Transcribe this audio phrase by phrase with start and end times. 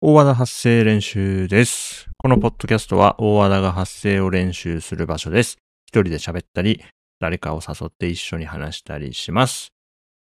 [0.00, 2.08] 大和田発声練習です。
[2.18, 5.58] このポッドキャストは大和田が発声を練習する場所です。
[5.86, 6.84] 一人で喋ったり、
[7.18, 9.72] 誰かを誘って一緒に話したりします。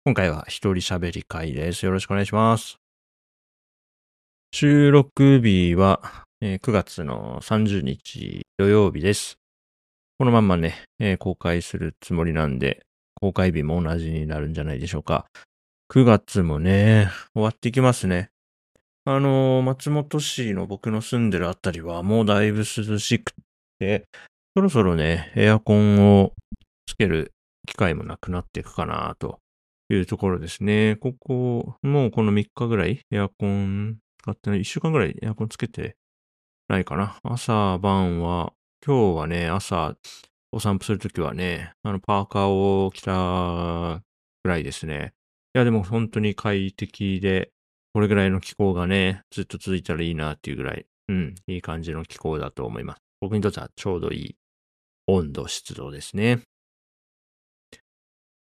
[0.03, 1.85] 今回は一人喋り会です。
[1.85, 2.75] よろしくお願いします。
[4.51, 9.37] 収録日は、え9月の30日土曜日です。
[10.19, 10.75] このまんまね、
[11.19, 12.81] 公開するつもりなんで、
[13.15, 15.25] 公開日も同じになるんじゃないでしょうか。
[15.89, 18.32] 9月もね、終わってきますね。
[19.05, 23.33] あの松本市の僕の住んでるあたりはもうだいぶ涼しく
[23.77, 24.07] て、
[24.55, 26.31] そろそろね、エアコンを
[26.85, 27.33] つける
[27.67, 29.39] 機会もなくなっていくかなと
[29.89, 30.95] いうところですね。
[31.01, 35.97] ここ、もうこの3日ぐらいエアコン使ってない、1週間ぐらいエアコンつけて
[36.69, 37.17] ないかな。
[37.23, 38.53] 朝晩は、
[38.85, 39.95] 今日はね、朝
[40.53, 44.01] お散歩するときはね、あのパーカーを着た
[44.43, 45.13] ぐらいですね。
[45.55, 47.51] いやでも本当に快適で、
[47.93, 53.01] これぐらいの気候がね、ずっと続いたらいいなっていうぐらい、うん、いい感じの気候だと思います。
[53.21, 54.35] 僕にとってはちょうどいい
[55.07, 56.41] 温度、湿度ですね。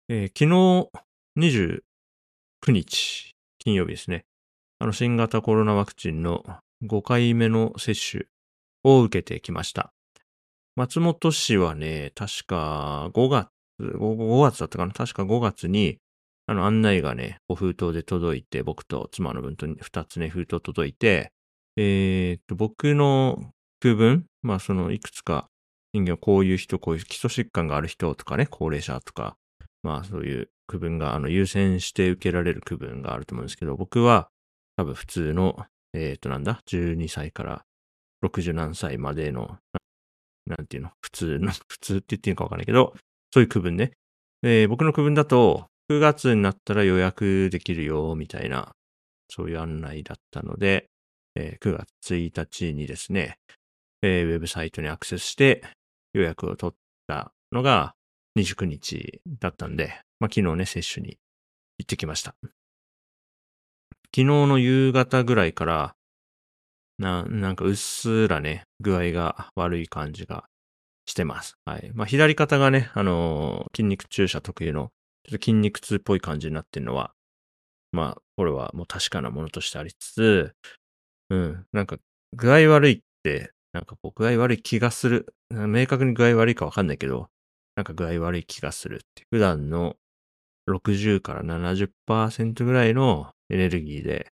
[0.08, 0.90] えー昨日
[1.38, 4.24] 29日、金曜日ですね。
[4.78, 6.44] あの、新型コロナワクチンの
[6.84, 8.24] 5回目の接種
[8.84, 9.92] を受けてきました。
[10.76, 13.48] 松本市はね、確か5月、
[13.80, 14.92] 5, 5月だったかな？
[14.92, 15.98] 確か5月に、
[16.52, 21.32] あの、案内がね、封筒で届いて、僕と妻の分と2つね、封筒届いて、
[21.76, 25.48] えーっと、僕の区分、まあ、その、いくつか、
[25.94, 29.36] 人間はこういう人、こういう基礎疾患がある人とかね、高齢者とか、
[29.82, 34.28] まあ、そういう区分が、あの、優先して受けられる区分があると思うんですけど、僕は、
[34.76, 35.56] 多分普通の、
[35.94, 37.64] えーっと、なんだ、12歳から
[38.24, 39.56] 60何歳までの、
[40.46, 42.94] なんていうの、普通の、普通って言っていいのかわかんないけど、
[43.32, 43.92] そういう区分ね。
[44.68, 48.74] 僕の区分だと、9月になったら予約できるよ、みたいな、
[49.28, 50.88] そういう案内だったので、
[51.34, 53.38] えー9月1日にですね、
[54.02, 55.62] えーウェブサイトにアクセスして
[56.14, 56.76] 予約を取っ
[57.06, 57.94] たのが
[58.38, 61.18] 29日だったんで、まあ、昨日ね、接種に
[61.78, 62.34] 行ってきました。
[64.14, 65.94] 昨日の夕方ぐらいから、
[66.98, 70.44] な、なんかうっすらね、具合が悪い感じが
[71.06, 71.54] してます。
[71.64, 71.90] はい。
[71.94, 74.90] まあ、左肩がね、あのー筋肉注射特有の
[75.24, 77.12] ちょっと筋肉痛っぽい感じになってるのは、
[77.92, 80.54] まあ、これはもう確かなものとしてありつつ、
[81.30, 81.96] うん、なんか
[82.32, 85.34] 具合悪いって、なんかこう具合悪い気がする。
[85.50, 87.28] 明確に具合悪いかわかんないけど、
[87.76, 89.24] なんか具合悪い気がするって。
[89.30, 89.96] 普段の
[90.68, 94.30] 60から70%ぐらいのエネルギーで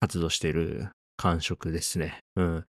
[0.00, 2.20] 活動している感触ですね。
[2.36, 2.64] うん。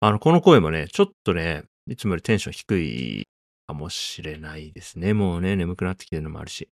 [0.00, 3.28] あの、この声もね、ちょっとね、いつもよりテンション低い
[3.70, 5.14] かもしれないですね。
[5.14, 6.68] もうね、眠くなってきてるのもあるし。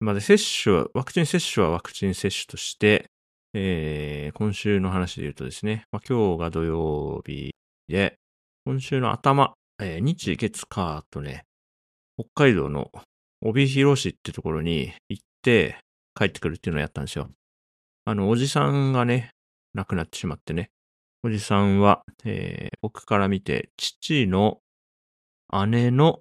[0.00, 3.10] まあ、で、接種は、ワクチン接種はワクチン接種として、
[3.52, 7.54] えー、今週の話で言うとですね、まあ、今日が土曜日
[7.88, 8.14] で、
[8.64, 11.44] 今週の頭、えー日月火とね、
[12.18, 12.90] 北海道の
[13.42, 15.78] 帯広市ってところに行って
[16.14, 17.28] 帰ってくるっていうのをやったんですよ。
[18.06, 19.30] あの、おじさんがね、
[19.74, 20.70] 亡くなってしまってね、
[21.22, 24.60] おじさんは、えー僕から見て、父の
[25.66, 26.20] 姉の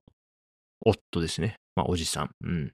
[0.85, 1.55] 夫ですね。
[1.75, 2.29] まあ、おじさん。
[2.43, 2.71] うん。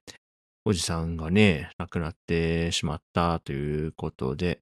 [0.64, 4.60] おじさんがね、亡くなってしまったということで、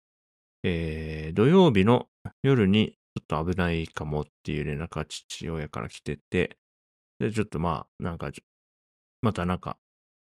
[0.62, 2.06] えー土曜日の
[2.43, 6.56] 夜にちょっと危ないかもっていう連絡が父親から来てて、
[7.19, 8.31] で、ちょっとまあ、なんか、
[9.22, 9.78] またなんか、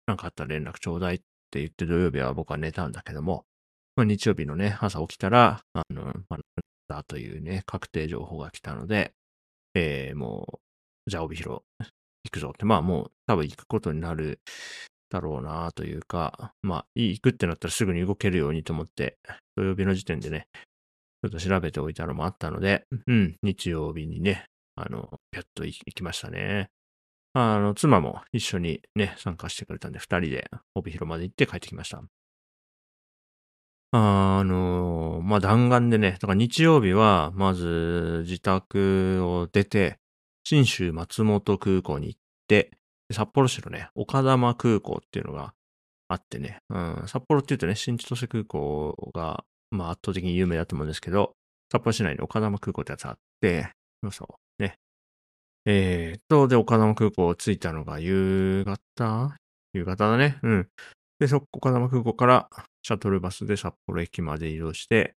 [0.07, 3.45] なんかあったら連絡ちょうだいって言って土曜日は僕は寝たんだけども、
[3.95, 6.41] まあ、日曜日のね、朝起きたら、あの、まあ、亡く
[6.89, 9.13] なったというね、確定情報が来たので、
[9.73, 10.70] えーもう、
[11.07, 14.39] じゃあ帯広行くぞって、まあもう多分行くことになる
[15.09, 19.17] だろうなというか、まあ行くってなったらすぐに動けるようにと思って、
[19.55, 20.47] 土曜日の時点でね、
[21.23, 24.45] ちょっと調べておいたのもあったので、うん、日曜日にね、
[24.75, 26.69] あの、やっと行きましたね。
[27.33, 32.03] あの、妻も一緒にね、参加してくれたんで、二人で帯広まで行って帰ってきました。
[33.93, 39.99] あの、まあ、弾丸でね、だから日曜日は、まず自宅を出て、
[40.51, 42.19] 新州松本空港に行っ
[42.49, 42.71] て、
[43.09, 45.53] 札幌市のね、岡玉空港っていうのが
[46.09, 51.31] あってね、うん、札幌って言うとね、新千歳空港が、まあ、圧倒的に有名だと思うんですけど、
[51.71, 53.71] 札幌市内に岡玉空港ってやつあって、
[54.03, 54.75] そうそう、ね。
[55.65, 59.37] えーっと、で、岡玉空港着いたのが夕方？
[59.71, 60.37] 夕方だね。
[60.43, 60.67] うん。
[61.19, 62.49] で、そこ、岡玉空港から
[62.83, 65.13] シャトルバスで札幌駅まで移動して、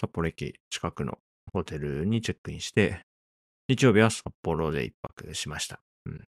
[0.00, 1.18] 札幌駅近くの
[1.52, 3.00] ホテルにチェックインして、
[3.68, 5.80] 日曜日は札幌で一泊しました。
[6.06, 6.24] うん。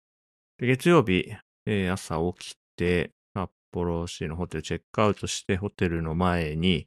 [0.59, 1.33] 月曜日、
[1.67, 6.87] えー朝起きて、札幌市のホテルチェックアウトして、ホテルの前に、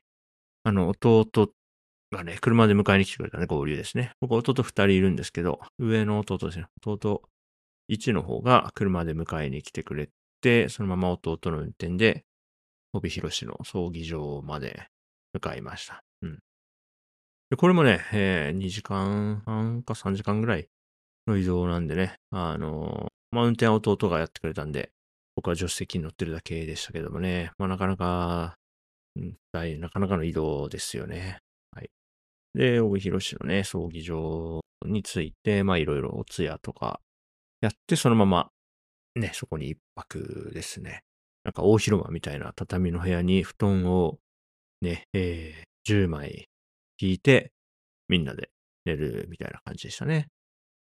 [0.64, 1.52] あの、弟
[2.12, 4.12] がね、車で迎えに来てくれたね、合流ですね。
[4.22, 6.68] 僕、弟二人いるんですけど、上の弟ですね。
[6.86, 7.24] 弟
[7.88, 10.10] 1の方が車で迎えに来てくれ
[10.42, 12.24] て、そのまま弟の運転で、
[12.94, 14.88] 帯広市の葬儀場まで
[15.34, 16.04] 向かいました。
[16.22, 16.40] うん。
[17.56, 20.68] でこれもね、えー、2時間半か3時間ぐらい
[21.26, 24.92] の移動なんでね、あのー、まあ、運転は弟がやってくれたんで、
[25.38, 28.58] 僕は助手席に乗ってるだけでしたけどもね、まあ、なかなか、
[29.16, 29.38] うん、
[29.80, 31.38] なかなかの移動ですよね。
[31.72, 31.90] はい。
[32.56, 37.00] で、帯広市のね、葬儀場について、ま、いろいろお通夜とか
[37.62, 38.50] やって、そのまま、
[39.16, 41.04] ね、そこに一泊ですね。
[41.46, 44.18] なんか大広間みたいな畳の部屋に布団を
[44.82, 46.50] ね、えー、10枚
[47.00, 47.52] 引いて、
[48.08, 48.50] みんなで
[48.86, 50.28] 寝るみたいな感じでしたね。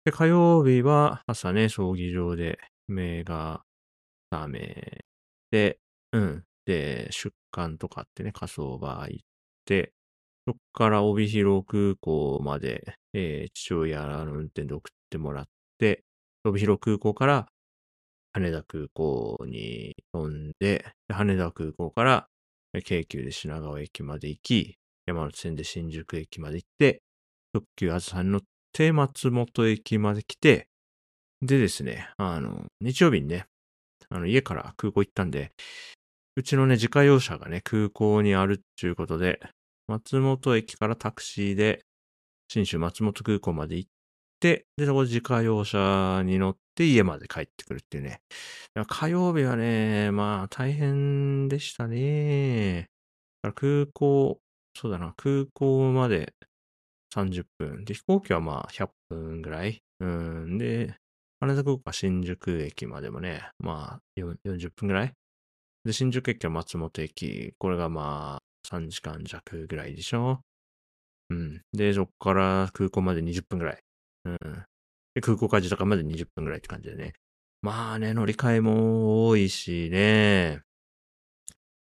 [0.05, 3.63] で、火曜日は朝ね、葬儀場で目が
[4.31, 5.05] 覚め
[5.51, 5.79] て、
[6.13, 6.43] うん。
[6.65, 9.25] で、出棺とかってね、火葬場行っ
[9.65, 9.93] て、
[10.47, 15.45] そっから帯広空港まで、えー、父親の運転で送ってもらっ
[15.77, 16.03] て、
[16.43, 17.47] 帯広空港から
[18.33, 22.27] 羽田空港に飛んで、羽田空港から
[22.83, 27.01] 京急で品川駅まで行き、山手線で新宿駅まで行って、
[27.53, 28.41] 特急あずさに乗っ
[28.73, 30.67] て松本駅まで来て、
[31.41, 33.45] でですね、あの、日曜日にね、
[34.09, 35.51] あの、家から空港行ったんで、
[36.35, 39.39] うちのね、自家用車がね、空港にあるっていうことで、
[39.87, 41.83] 松本駅からタクシーで、
[42.47, 43.89] 新州松本空港まで行っ
[44.39, 48.21] て、で、そこで自家用車に乗って家まで帰ってくるっていうね。
[48.87, 52.89] 火曜日はね、まあ大変でしたね。
[53.55, 54.39] 空港、
[54.75, 56.33] そうだな、空港まで
[57.13, 57.85] 30分。
[57.85, 59.81] で、飛行機はまあ100分ぐらい。
[59.99, 60.57] うん。
[60.57, 60.95] で、
[61.39, 65.13] 羽田空港新宿駅までもね、まあ40分ぐらい。
[65.83, 67.53] で、新宿駅は松本駅。
[67.57, 70.41] これがまあ3時間弱ぐらいでしょ？
[71.29, 71.61] うん。
[71.73, 73.79] で、そこから空港まで20分ぐらい。
[74.25, 74.37] うん。
[75.15, 77.13] で、空港から自宅まで20分ぐらいって感じでね。
[77.61, 80.61] まあね、乗り換えも多いしね。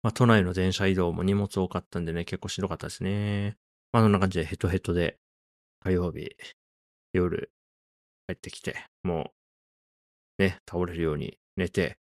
[0.03, 3.57] まあ、都内の電車移動も荷物多かったんでね、結構しんどかったですね。
[3.93, 5.19] まあ、そんな感じでヘトヘトで、
[5.81, 6.37] 火曜日、
[7.13, 7.51] 夜、
[8.29, 9.33] 帰ってきて、も
[10.39, 11.99] う、ね、倒れるように寝て、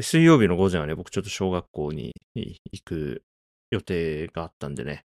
[0.00, 3.22] 水曜日の午前はね、僕ちょっと小学校に行く
[3.70, 5.04] 予定があったんでね、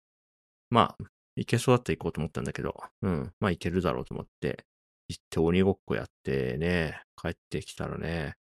[0.70, 1.04] まあ、
[1.36, 4.66] 行けそうだったら行こうと思ったんだけど、うん、まあ行けるだろうと思って、
[5.08, 8.36] 行って鬼ごっこやってね、帰ってきたらね、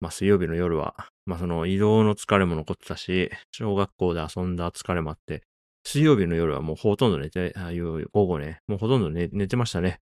[0.00, 5.42] まあ水曜日の夜は、まあその移動の疲れも残ってたし、小学校で遊んだ疲れもあって、
[5.84, 10.00] 水曜日の夜はもうほとんど寝て、あいう午後ね、もうほとんど寝寝てましたね。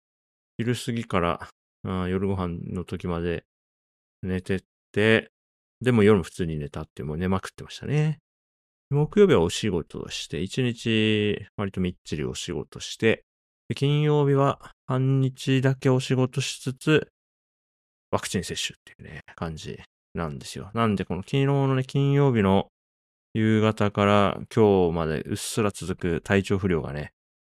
[0.58, 1.48] 昼過ぎから
[1.84, 3.44] あ夜ご飯の時まで
[4.22, 4.60] 寝てっ
[4.92, 5.30] て、
[5.80, 8.18] でも夜も普通に寝たってもう寝まくってましたね。
[8.90, 13.24] 木曜日はお仕事をして、一日割とみっちりお仕事して、
[13.74, 17.08] 金曜日は半日だけお仕事しつつ、
[18.10, 19.80] ワクチン接種っていうね、感じ
[20.14, 20.70] なんですよ。
[20.74, 22.70] なんで、この昨日のね、金曜日の
[23.34, 27.12] 夕方から今日までうっすら続く体調不良がね、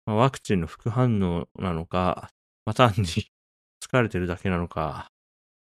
[0.06, 2.30] まあ、ワクチンの副反応なのか、
[2.64, 5.10] まあ、単に疲れてるだけなのか、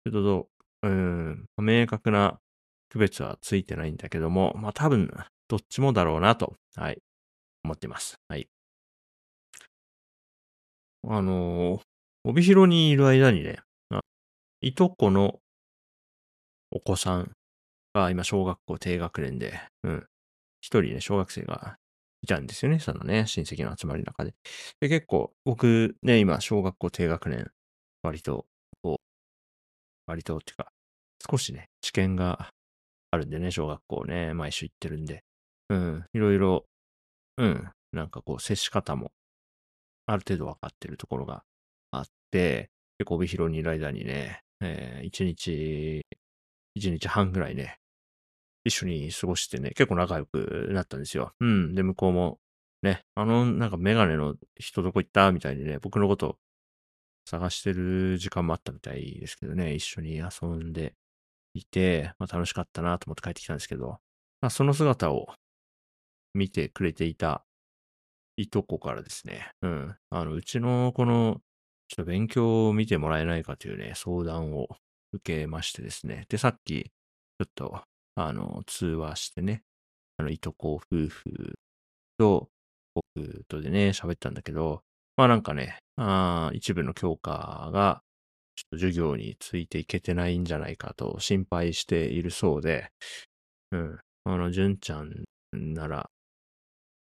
[0.04, 0.48] ちょっとど、
[0.82, 2.38] ううん、明確な
[2.90, 5.10] 区別はついてないんだけども、まあ多分、
[5.48, 7.02] どっちもだろうなと、はい、
[7.64, 8.16] 思っています。
[8.28, 8.48] はい。
[11.06, 11.80] あのー、
[12.25, 13.59] 帯広にいる間にね、
[14.61, 15.40] いとこの
[16.75, 17.31] お子さん
[17.95, 20.07] が今小学校低学年で、うん。
[20.61, 21.76] 一人ね、小学生が
[22.21, 22.81] いたんですよね。
[22.81, 24.35] そのね、親戚の集まりの中で。
[24.81, 27.50] で、結構、僕ね、今、小学校低学年、
[28.02, 28.47] 割と、
[28.83, 28.97] こう、
[30.07, 30.73] 割とっていうか、
[31.31, 32.50] 少しね、知見が
[33.12, 35.23] あるんでね、小学校ね、毎週行ってるんで、
[35.69, 36.64] うん、いろいろ、
[37.37, 39.12] うん、なんかこう、接し方も、
[40.07, 41.45] ある程度分かってるところが
[41.93, 46.04] あって、結構帯広にいる間にね、えー、一日、
[46.75, 47.78] 一日半ぐらいね、
[48.64, 51.33] 一緒に過ごしてね、結構仲良くなったんですよ。
[51.40, 51.75] うん。
[51.75, 52.38] で、向こうも、
[52.83, 55.33] ね、あの、なんかメガネの人どこ行った？
[55.33, 56.38] みたいにね、僕のこと
[57.26, 60.95] 探してる時間もあったみたいですけどね、一緒に遊んで
[61.54, 63.99] いて、まあ楽しかったなと思って帰ってきたんですけど、
[64.40, 65.28] まあその姿を
[66.35, 67.45] 見てくれていた
[68.37, 69.97] いとこからですね、うん。
[70.11, 71.40] あの、うちのこの
[71.88, 74.69] ちょっと勉強を見てもらえないかというね、相談を
[75.14, 76.26] 受けましてですね。
[76.28, 77.83] で、さっき、ちょっと、
[78.16, 79.62] あの、通話してね、
[80.18, 81.54] あの、いとこ夫婦
[82.18, 82.49] と、
[82.94, 84.83] 僕とでね、喋ったんだけど、
[85.16, 88.02] まあなんかね、あ一部の教科が、
[88.56, 92.90] ちょっと授業についていけてないんじゃないかと心配しているそうで、
[93.73, 93.99] うん。
[94.25, 96.09] あの、純ちゃんなら、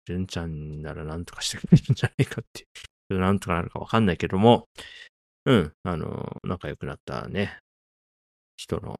[0.05, 2.65] 純ちゃんならなんとかしてくれるんじゃないかって、
[3.09, 4.67] なんとかなるかわかんないけども、
[5.45, 7.57] うん、あの、仲良くなったね、
[8.57, 8.97] 人の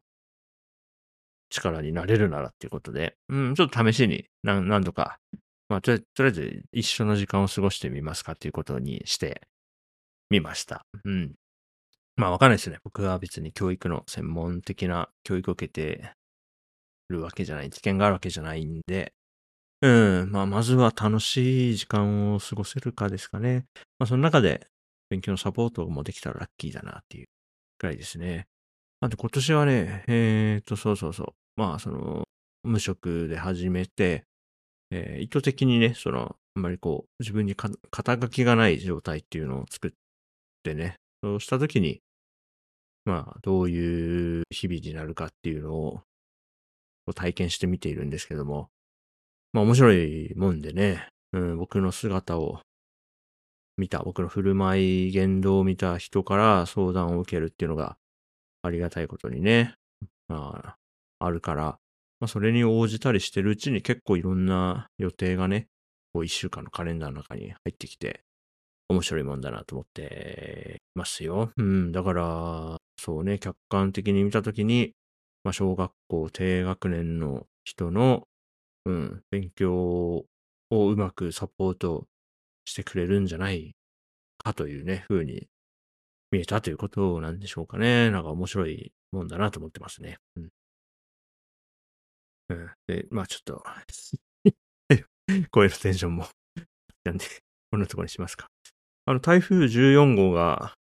[1.50, 5.18] 力になれるならっていうことで、うん、ちょっと試しに何何度か、
[5.70, 9.42] まあと、とりあえず一緒の時間を過ごしてみますかっていうことにして
[10.30, 10.86] みました。
[11.04, 11.34] うん。
[12.16, 12.78] まあわかんないですね。
[12.84, 16.12] 僕は別に教育の専門的な教育を受けて
[17.10, 19.14] るわけじゃない、知見があるわけじゃないんで、
[19.82, 19.88] う
[20.26, 23.66] ん、まあまずは楽しい時間を過ごせるかですかね。
[24.00, 24.68] まあその中で
[25.10, 27.28] 勉強のサポートもできたらラッキーだなっていう
[27.78, 28.48] くらいですね。
[29.00, 31.28] あと今年はね、えっ、と、そうそうそう。
[31.56, 32.24] まあその、
[32.64, 34.26] 無職で始めて、
[34.92, 39.92] えー意図的にね、その、あんまりこう、自分に肩書きがない状態っていうのを作っ
[40.64, 42.02] てね、そうしたときに、
[43.06, 46.02] まあ、どういう日々になるかっていうのを
[47.16, 48.70] 体験してみているんですけども、
[49.54, 52.62] まあ面白いもんでね、うん、僕の姿を
[53.78, 57.98] 見た、僕の振る舞い、言動を見た人から相談を受けるっていうのが
[58.68, 59.76] ありがたいことにね、
[60.28, 60.78] ま
[61.20, 61.80] あ、あるから、
[62.20, 65.68] まあそれに応じたりしてるうちに結構いろんな予定がね、
[66.14, 68.22] こう一週間のカレンダーの中に入ってきて、
[68.90, 71.52] 面白いもんだなと思ってますよ。
[71.58, 74.94] うん、だから、そうね、客観的に見たときに、
[75.44, 78.24] まあ、小学校低学年の人の、
[78.86, 80.26] うん、勉強を
[80.72, 82.06] うまくサポート
[82.66, 83.76] してくれるんじゃない
[84.38, 85.48] かというね、風に
[86.32, 88.12] 見えたということなんでしょうかね。
[88.12, 90.18] なんか面白いもんだなと思ってますね。
[90.36, 90.50] うん。
[92.50, 93.64] うん、で、まあちょっと、
[95.52, 96.28] 声のテンションも、
[97.04, 97.26] なんで、
[97.72, 98.48] こんなところにしますか。
[99.06, 100.74] あの、台風14号が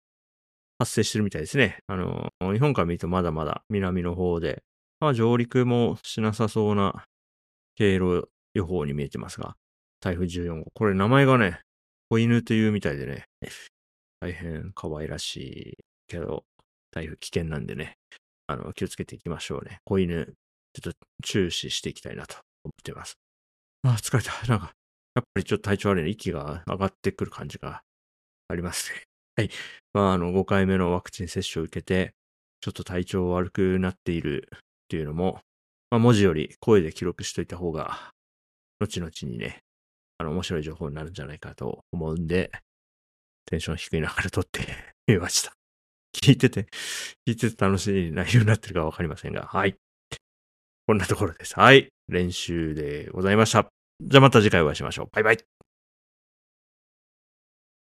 [0.79, 1.79] 発生してるみたいですね。
[1.87, 4.63] あの、日本から見るとまだまだ南の方で、
[5.01, 7.05] まあ上陸もしなさそうな
[7.75, 9.57] 経路予報に見えてますが、
[10.01, 10.71] 台風14号。
[10.75, 11.61] これ名前がね、
[12.09, 13.27] 子犬というみたいでね、
[14.27, 15.79] 大変可愛らしい
[16.09, 16.43] けど、
[16.91, 17.97] 台風危険なんでね、
[18.49, 19.79] あの、気をつけていきましょうね。
[19.85, 20.35] 子犬、
[20.73, 23.15] ちょっと注視していきたいなと思ってます。
[23.85, 24.33] あ、疲れた。
[24.51, 24.73] なんか、
[25.15, 26.11] やっぱりちょっと体調悪いね。
[26.11, 27.83] 息が上がってくる感じが
[28.49, 29.03] ありますね。
[29.37, 29.51] はい。
[29.93, 32.15] まあ、あの、5回目のワクチン接種を受けて、
[32.61, 35.41] ちょっと体調悪くなっているっていうのも、
[35.91, 38.11] まあ、文字より声で記録しといた方が、
[38.81, 39.63] 後々にね、
[40.19, 42.51] あの、面白い情報になるんじゃないかと思うんで、
[43.47, 44.61] テンション低い中で撮って
[45.07, 45.53] みました。
[46.15, 46.67] 聞いてて、
[47.27, 49.77] 聞いてて楽しい内容になってるかわかりませんが、はい。
[50.87, 51.59] こんなところです。
[51.59, 51.89] はい。
[52.09, 53.67] 練習でございました。
[54.01, 55.09] じゃあまた次回お会いしましょう。
[55.13, 55.66] バイバイ。